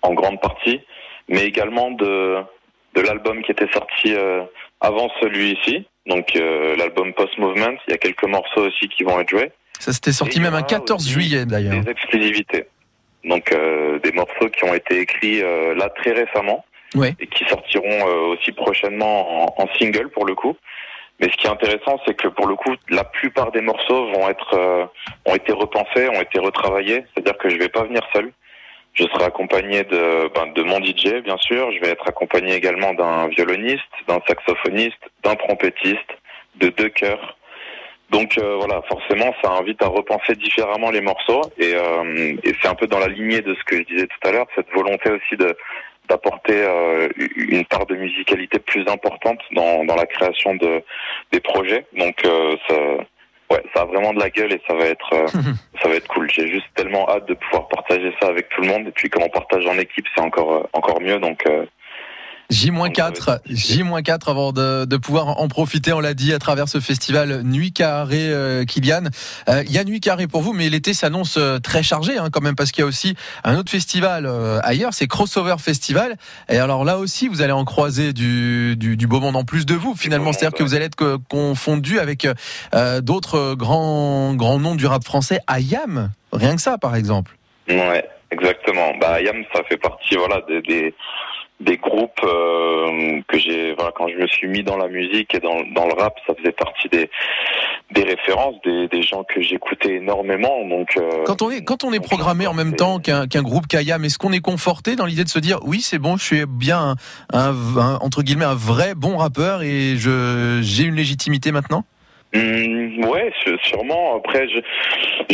en 0.00 0.14
grande 0.14 0.40
partie, 0.40 0.80
mais 1.28 1.44
également 1.44 1.90
de, 1.90 2.38
de 2.94 3.00
l'album 3.02 3.42
qui 3.42 3.52
était 3.52 3.70
sorti 3.74 4.14
euh, 4.14 4.42
avant 4.80 5.10
celui-ci, 5.20 5.84
donc 6.06 6.34
euh, 6.34 6.76
l'album 6.76 7.12
Post 7.12 7.36
Movement. 7.36 7.76
Il 7.88 7.90
y 7.90 7.94
a 7.94 7.98
quelques 7.98 8.24
morceaux 8.24 8.66
aussi 8.66 8.88
qui 8.88 9.02
vont 9.02 9.20
être 9.20 9.28
joués. 9.28 9.52
Ça 9.80 9.92
s'était 9.92 10.12
sorti 10.12 10.40
même 10.40 10.54
un 10.54 10.62
14 10.62 11.06
juillet 11.06 11.44
d'ailleurs. 11.44 11.78
Des 11.78 11.90
exclusivités. 11.90 12.64
Donc 13.22 13.52
euh, 13.52 13.98
des 13.98 14.12
morceaux 14.12 14.48
qui 14.48 14.64
ont 14.64 14.72
été 14.72 15.00
écrits 15.00 15.42
euh, 15.42 15.74
là 15.74 15.90
très 15.90 16.12
récemment 16.12 16.64
ouais. 16.94 17.14
et 17.20 17.26
qui 17.26 17.44
sortiront 17.44 18.08
euh, 18.08 18.34
aussi 18.34 18.52
prochainement 18.52 19.44
en, 19.58 19.62
en, 19.62 19.68
single 19.78 20.08
pour 20.10 20.24
le 20.24 20.34
coup. 20.34 20.56
Mais 21.22 21.30
ce 21.30 21.36
qui 21.36 21.46
est 21.46 21.50
intéressant, 21.50 22.00
c'est 22.04 22.14
que 22.14 22.26
pour 22.26 22.48
le 22.48 22.56
coup, 22.56 22.74
la 22.88 23.04
plupart 23.04 23.52
des 23.52 23.60
morceaux 23.60 24.10
vont 24.10 24.28
être 24.28 24.54
euh, 24.54 24.84
ont 25.24 25.36
été 25.36 25.52
repensés, 25.52 26.08
ont 26.08 26.20
été 26.20 26.40
retravaillés. 26.40 27.04
C'est-à-dire 27.14 27.38
que 27.38 27.48
je 27.48 27.56
vais 27.58 27.68
pas 27.68 27.84
venir 27.84 28.02
seul. 28.12 28.32
Je 28.94 29.04
serai 29.04 29.24
accompagné 29.24 29.84
de 29.84 30.28
ben, 30.34 30.48
de 30.52 30.62
mon 30.64 30.82
DJ, 30.82 31.22
bien 31.22 31.36
sûr. 31.38 31.70
Je 31.70 31.80
vais 31.80 31.90
être 31.90 32.08
accompagné 32.08 32.54
également 32.56 32.92
d'un 32.92 33.28
violoniste, 33.28 33.92
d'un 34.08 34.18
saxophoniste, 34.26 34.98
d'un 35.22 35.36
trompettiste, 35.36 36.10
de 36.56 36.68
deux 36.70 36.88
chœurs. 36.88 37.36
Donc 38.10 38.36
euh, 38.38 38.56
voilà, 38.56 38.82
forcément, 38.88 39.32
ça 39.44 39.52
invite 39.52 39.80
à 39.80 39.86
repenser 39.86 40.34
différemment 40.34 40.90
les 40.90 41.00
morceaux 41.00 41.42
et, 41.56 41.72
euh, 41.74 42.36
et 42.42 42.52
c'est 42.60 42.68
un 42.68 42.74
peu 42.74 42.86
dans 42.88 42.98
la 42.98 43.08
lignée 43.08 43.40
de 43.40 43.54
ce 43.54 43.64
que 43.64 43.76
je 43.76 43.82
disais 43.84 44.06
tout 44.06 44.28
à 44.28 44.32
l'heure, 44.32 44.46
cette 44.54 44.70
volonté 44.74 45.10
aussi 45.10 45.36
de 45.36 45.56
d'apporter 46.08 46.54
euh, 46.56 47.08
une 47.36 47.64
part 47.66 47.86
de 47.86 47.94
musicalité 47.94 48.58
plus 48.58 48.86
importante 48.88 49.38
dans, 49.52 49.84
dans 49.84 49.96
la 49.96 50.06
création 50.06 50.54
de 50.54 50.82
des 51.30 51.40
projets. 51.40 51.86
Donc 51.96 52.24
euh, 52.24 52.56
ça, 52.68 52.74
ouais, 53.50 53.62
ça 53.74 53.82
a 53.82 53.84
vraiment 53.84 54.12
de 54.12 54.20
la 54.20 54.30
gueule 54.30 54.52
et 54.52 54.60
ça 54.66 54.74
va 54.74 54.86
être 54.86 55.12
euh, 55.12 55.26
ça 55.82 55.88
va 55.88 55.94
être 55.94 56.08
cool. 56.08 56.30
J'ai 56.30 56.48
juste 56.48 56.66
tellement 56.74 57.08
hâte 57.08 57.26
de 57.28 57.34
pouvoir 57.34 57.68
partager 57.68 58.12
ça 58.20 58.28
avec 58.28 58.48
tout 58.50 58.62
le 58.62 58.68
monde 58.68 58.88
et 58.88 58.92
puis 58.92 59.08
quand 59.08 59.22
on 59.22 59.28
partage 59.28 59.66
en 59.66 59.78
équipe, 59.78 60.06
c'est 60.14 60.22
encore 60.22 60.68
encore 60.72 61.00
mieux. 61.00 61.18
Donc 61.18 61.44
J-4, 62.50 63.40
J-4 63.46 64.30
avant 64.30 64.52
de, 64.52 64.84
de, 64.84 64.96
pouvoir 64.96 65.40
en 65.40 65.48
profiter, 65.48 65.92
on 65.92 66.00
l'a 66.00 66.14
dit, 66.14 66.32
à 66.32 66.38
travers 66.38 66.68
ce 66.68 66.80
festival 66.80 67.42
Nuit 67.42 67.72
Carrée, 67.72 68.28
euh, 68.30 68.64
Kylian. 68.64 69.04
Euh, 69.48 69.62
il 69.66 69.72
y 69.72 69.78
a 69.78 69.84
Nuit 69.84 70.00
Carrée 70.00 70.26
pour 70.26 70.42
vous, 70.42 70.52
mais 70.52 70.68
l'été 70.68 70.92
s'annonce 70.94 71.36
euh, 71.38 71.58
très 71.58 71.82
chargé 71.82 72.18
hein, 72.18 72.28
quand 72.30 72.42
même, 72.42 72.54
parce 72.54 72.72
qu'il 72.72 72.82
y 72.82 72.84
a 72.84 72.86
aussi 72.86 73.16
un 73.44 73.56
autre 73.56 73.70
festival 73.70 74.26
euh, 74.26 74.60
ailleurs, 74.62 74.92
c'est 74.92 75.06
Crossover 75.06 75.56
Festival. 75.58 76.16
Et 76.48 76.58
alors 76.58 76.84
là 76.84 76.98
aussi, 76.98 77.28
vous 77.28 77.42
allez 77.42 77.52
en 77.52 77.64
croiser 77.64 78.12
du, 78.12 78.76
du, 78.76 78.96
du 78.96 79.06
beau 79.06 79.20
monde 79.20 79.36
en 79.36 79.44
plus 79.44 79.64
de 79.64 79.74
vous, 79.74 79.94
finalement. 79.94 80.32
C'est-à-dire 80.32 80.58
que 80.58 80.62
vous 80.62 80.74
allez 80.74 80.86
être 80.86 81.18
confondu 81.28 81.98
avec 81.98 82.26
d'autres 83.00 83.54
grands, 83.54 84.34
grands 84.34 84.58
noms 84.58 84.74
du 84.74 84.86
rap 84.86 85.04
français, 85.04 85.40
Ayam, 85.46 86.10
rien 86.32 86.56
que 86.56 86.62
ça, 86.62 86.78
par 86.78 86.96
exemple. 86.96 87.36
Ouais, 87.68 88.06
exactement. 88.30 88.92
Bah, 89.00 89.14
Ayam, 89.14 89.42
ça 89.54 89.62
fait 89.68 89.78
partie 89.78 90.16
voilà, 90.16 90.42
des... 90.48 90.60
des 90.62 90.94
des 91.62 91.76
groupes 91.76 92.20
euh, 92.24 93.20
que 93.28 93.38
j'ai 93.38 93.74
voilà 93.74 93.92
quand 93.94 94.08
je 94.08 94.16
me 94.16 94.26
suis 94.26 94.48
mis 94.48 94.62
dans 94.62 94.76
la 94.76 94.88
musique 94.88 95.34
et 95.34 95.40
dans, 95.40 95.62
dans 95.74 95.86
le 95.86 95.94
rap 95.94 96.14
ça 96.26 96.34
faisait 96.34 96.52
partie 96.52 96.88
des 96.88 97.10
des 97.92 98.04
références 98.04 98.56
des, 98.64 98.88
des 98.88 99.02
gens 99.02 99.24
que 99.24 99.40
j'écoutais 99.42 99.94
énormément 99.94 100.66
donc 100.66 100.96
euh, 100.96 101.24
quand 101.24 101.42
on 101.42 101.50
est 101.50 101.64
quand 101.64 101.84
on 101.84 101.92
est 101.92 102.00
programmé 102.00 102.46
en 102.46 102.54
même 102.54 102.74
temps 102.74 102.98
qu'un 102.98 103.26
qu'un 103.26 103.42
groupe 103.42 103.66
Kayam 103.66 104.04
est-ce 104.04 104.18
qu'on 104.18 104.32
est 104.32 104.40
conforté 104.40 104.96
dans 104.96 105.06
l'idée 105.06 105.24
de 105.24 105.28
se 105.28 105.38
dire 105.38 105.58
oui 105.64 105.80
c'est 105.80 105.98
bon 105.98 106.16
je 106.16 106.24
suis 106.24 106.46
bien 106.46 106.78
un, 106.78 106.94
un, 107.32 107.54
un, 107.78 107.98
entre 108.00 108.22
guillemets 108.22 108.44
un 108.44 108.54
vrai 108.54 108.94
bon 108.94 109.16
rappeur 109.16 109.62
et 109.62 109.96
je 109.96 110.60
j'ai 110.62 110.84
une 110.84 110.96
légitimité 110.96 111.52
maintenant? 111.52 111.84
Mmh, 112.34 113.04
ouais, 113.04 113.32
sûrement. 113.62 114.16
Après, 114.16 114.48
je, 114.48 114.60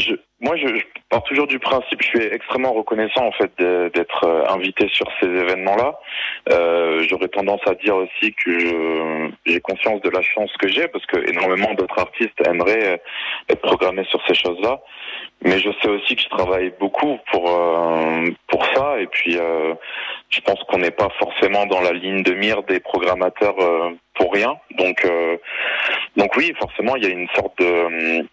je, 0.00 0.14
moi, 0.40 0.56
je, 0.56 0.68
je, 0.68 0.84
pars 1.10 1.22
toujours 1.24 1.46
du 1.46 1.58
principe, 1.58 2.00
je 2.02 2.06
suis 2.06 2.22
extrêmement 2.22 2.72
reconnaissant 2.72 3.26
en 3.26 3.32
fait 3.32 3.50
d'être 3.58 4.46
invité 4.48 4.88
sur 4.88 5.06
ces 5.20 5.26
événements-là. 5.26 5.98
Euh, 6.52 7.04
J'aurais 7.08 7.28
tendance 7.28 7.60
à 7.66 7.74
dire 7.74 7.96
aussi 7.96 8.34
que 8.34 9.30
j'ai 9.46 9.60
conscience 9.60 10.00
de 10.02 10.10
la 10.10 10.22
chance 10.22 10.52
que 10.58 10.68
j'ai 10.68 10.86
parce 10.88 11.04
que 11.06 11.28
énormément 11.28 11.74
d'autres 11.74 11.98
artistes 11.98 12.40
aimeraient 12.46 13.00
être 13.48 13.60
programmés 13.62 14.04
sur 14.04 14.20
ces 14.26 14.34
choses-là. 14.34 14.80
Mais 15.42 15.58
je 15.58 15.70
sais 15.80 15.88
aussi 15.88 16.16
que 16.16 16.22
je 16.22 16.28
travaille 16.28 16.72
beaucoup 16.78 17.18
pour 17.30 17.48
euh, 17.50 18.26
pour 18.48 18.64
ça 18.74 19.00
et 19.00 19.06
puis 19.06 19.38
euh, 19.38 19.74
je 20.30 20.40
pense 20.40 20.62
qu'on 20.64 20.78
n'est 20.78 20.90
pas 20.90 21.08
forcément 21.18 21.66
dans 21.66 21.80
la 21.80 21.92
ligne 21.92 22.22
de 22.22 22.34
mire 22.34 22.62
des 22.64 22.80
programmateurs 22.80 23.58
euh, 23.60 23.90
pour 24.14 24.32
rien. 24.32 24.56
Donc 24.76 25.06
donc 26.16 26.36
oui, 26.36 26.52
forcément, 26.58 26.96
il 26.96 27.04
y 27.04 27.06
a 27.06 27.10
une 27.10 27.28
sorte 27.34 27.56
de 27.58 28.26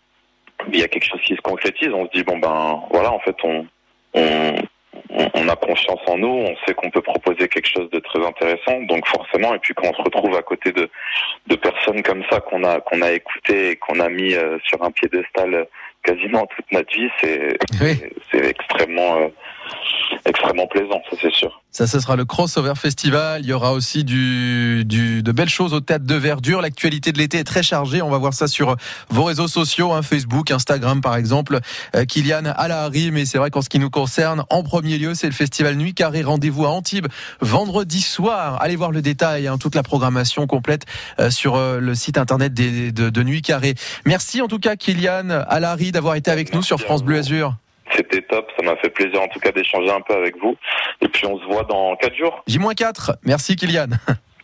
il 0.71 0.79
y 0.79 0.83
a 0.83 0.87
quelque 0.87 1.05
chose 1.05 1.21
qui 1.21 1.35
se 1.35 1.41
concrétise. 1.41 1.89
On 1.93 2.05
se 2.05 2.11
dit 2.11 2.23
bon 2.23 2.37
ben 2.37 2.81
voilà, 2.91 3.11
en 3.11 3.19
fait, 3.19 3.35
on 3.43 3.65
on, 4.13 4.55
on 5.33 5.49
a 5.49 5.55
confiance 5.55 5.99
en 6.07 6.17
nous, 6.17 6.27
on 6.27 6.55
sait 6.65 6.73
qu'on 6.73 6.89
peut 6.89 7.01
proposer 7.01 7.47
quelque 7.47 7.67
chose 7.67 7.89
de 7.91 7.99
très 7.99 8.25
intéressant. 8.25 8.81
Donc 8.83 9.05
forcément, 9.07 9.53
et 9.53 9.59
puis 9.59 9.73
quand 9.73 9.87
on 9.89 9.93
se 9.93 10.01
retrouve 10.01 10.35
à 10.35 10.41
côté 10.41 10.71
de 10.71 10.89
de 11.47 11.55
personnes 11.55 12.01
comme 12.01 12.23
ça 12.29 12.39
qu'on 12.39 12.63
a 12.63 12.79
qu'on 12.79 13.01
a 13.01 13.11
écouté 13.11 13.71
et 13.71 13.75
qu'on 13.75 13.99
a 13.99 14.09
mis 14.09 14.33
euh, 14.33 14.57
sur 14.63 14.81
un 14.83 14.91
piédestal 14.91 15.67
quasiment 16.03 16.45
toute 16.47 16.71
notre 16.71 16.93
vie, 16.93 17.09
c'est 17.21 17.57
oui. 17.81 18.01
c'est 18.31 18.45
extrêmement 18.45 19.17
euh, 19.17 19.27
extrêmement 20.25 20.67
plaisant, 20.67 21.01
ça 21.09 21.17
c'est 21.21 21.33
sûr. 21.33 21.61
Ça, 21.71 21.87
ce 21.87 21.99
sera 21.99 22.15
le 22.15 22.23
Crossover 22.23 22.73
Festival. 22.75 23.41
Il 23.41 23.47
y 23.47 23.53
aura 23.53 23.73
aussi 23.73 24.05
du, 24.05 24.85
du, 24.85 25.21
de 25.21 25.31
belles 25.33 25.49
choses 25.49 25.73
au 25.73 25.81
théâtre 25.81 26.05
de 26.05 26.15
Verdure. 26.15 26.61
L'actualité 26.61 27.11
de 27.11 27.17
l'été 27.17 27.39
est 27.39 27.43
très 27.43 27.63
chargée. 27.63 28.01
On 28.01 28.09
va 28.09 28.17
voir 28.17 28.33
ça 28.33 28.47
sur 28.47 28.77
vos 29.09 29.25
réseaux 29.25 29.49
sociaux, 29.49 29.91
hein, 29.91 30.01
Facebook, 30.01 30.51
Instagram 30.51 31.01
par 31.01 31.17
exemple. 31.17 31.59
Euh, 31.95 32.05
Kylian 32.05 32.43
mais 33.11 33.25
c'est 33.25 33.37
vrai 33.37 33.51
qu'en 33.51 33.61
ce 33.61 33.67
qui 33.67 33.77
nous 33.77 33.89
concerne, 33.89 34.45
en 34.49 34.63
premier 34.63 34.97
lieu, 34.97 35.15
c'est 35.15 35.27
le 35.27 35.33
Festival 35.33 35.75
Nuit 35.75 35.93
Carré. 35.93 36.23
Rendez-vous 36.23 36.65
à 36.65 36.69
Antibes 36.69 37.07
vendredi 37.41 38.01
soir. 38.01 38.61
Allez 38.61 38.77
voir 38.77 38.91
le 38.91 39.01
détail, 39.01 39.47
hein, 39.47 39.57
toute 39.57 39.75
la 39.75 39.83
programmation 39.83 40.47
complète 40.47 40.85
euh, 41.19 41.29
sur 41.29 41.55
euh, 41.55 41.79
le 41.79 41.93
site 41.93 42.17
internet 42.17 42.53
des, 42.53 42.93
de, 42.93 43.09
de 43.09 43.23
Nuit 43.23 43.41
Carré. 43.41 43.75
Merci 44.05 44.41
en 44.41 44.47
tout 44.47 44.59
cas 44.59 44.77
Kylian 44.77 45.29
Alahari 45.29 45.91
d'avoir 45.91 46.15
été 46.15 46.31
avec 46.31 46.47
Merci 46.47 46.57
nous 46.57 46.63
sur 46.63 46.79
France 46.79 47.03
Bleu 47.03 47.17
Azur. 47.17 47.55
C'était 47.95 48.21
top, 48.21 48.51
ça 48.57 48.65
m'a 48.65 48.75
fait 48.77 48.89
plaisir 48.89 49.21
en 49.21 49.27
tout 49.27 49.39
cas 49.39 49.51
d'échanger 49.51 49.91
un 49.91 50.01
peu 50.01 50.13
avec 50.13 50.37
vous. 50.41 50.55
Et 51.01 51.07
puis 51.07 51.25
on 51.25 51.39
se 51.39 51.45
voit 51.45 51.63
dans 51.63 51.95
4 51.95 52.15
jours. 52.15 52.43
J-4, 52.47 53.15
merci 53.23 53.55
Kylian. 53.55 53.87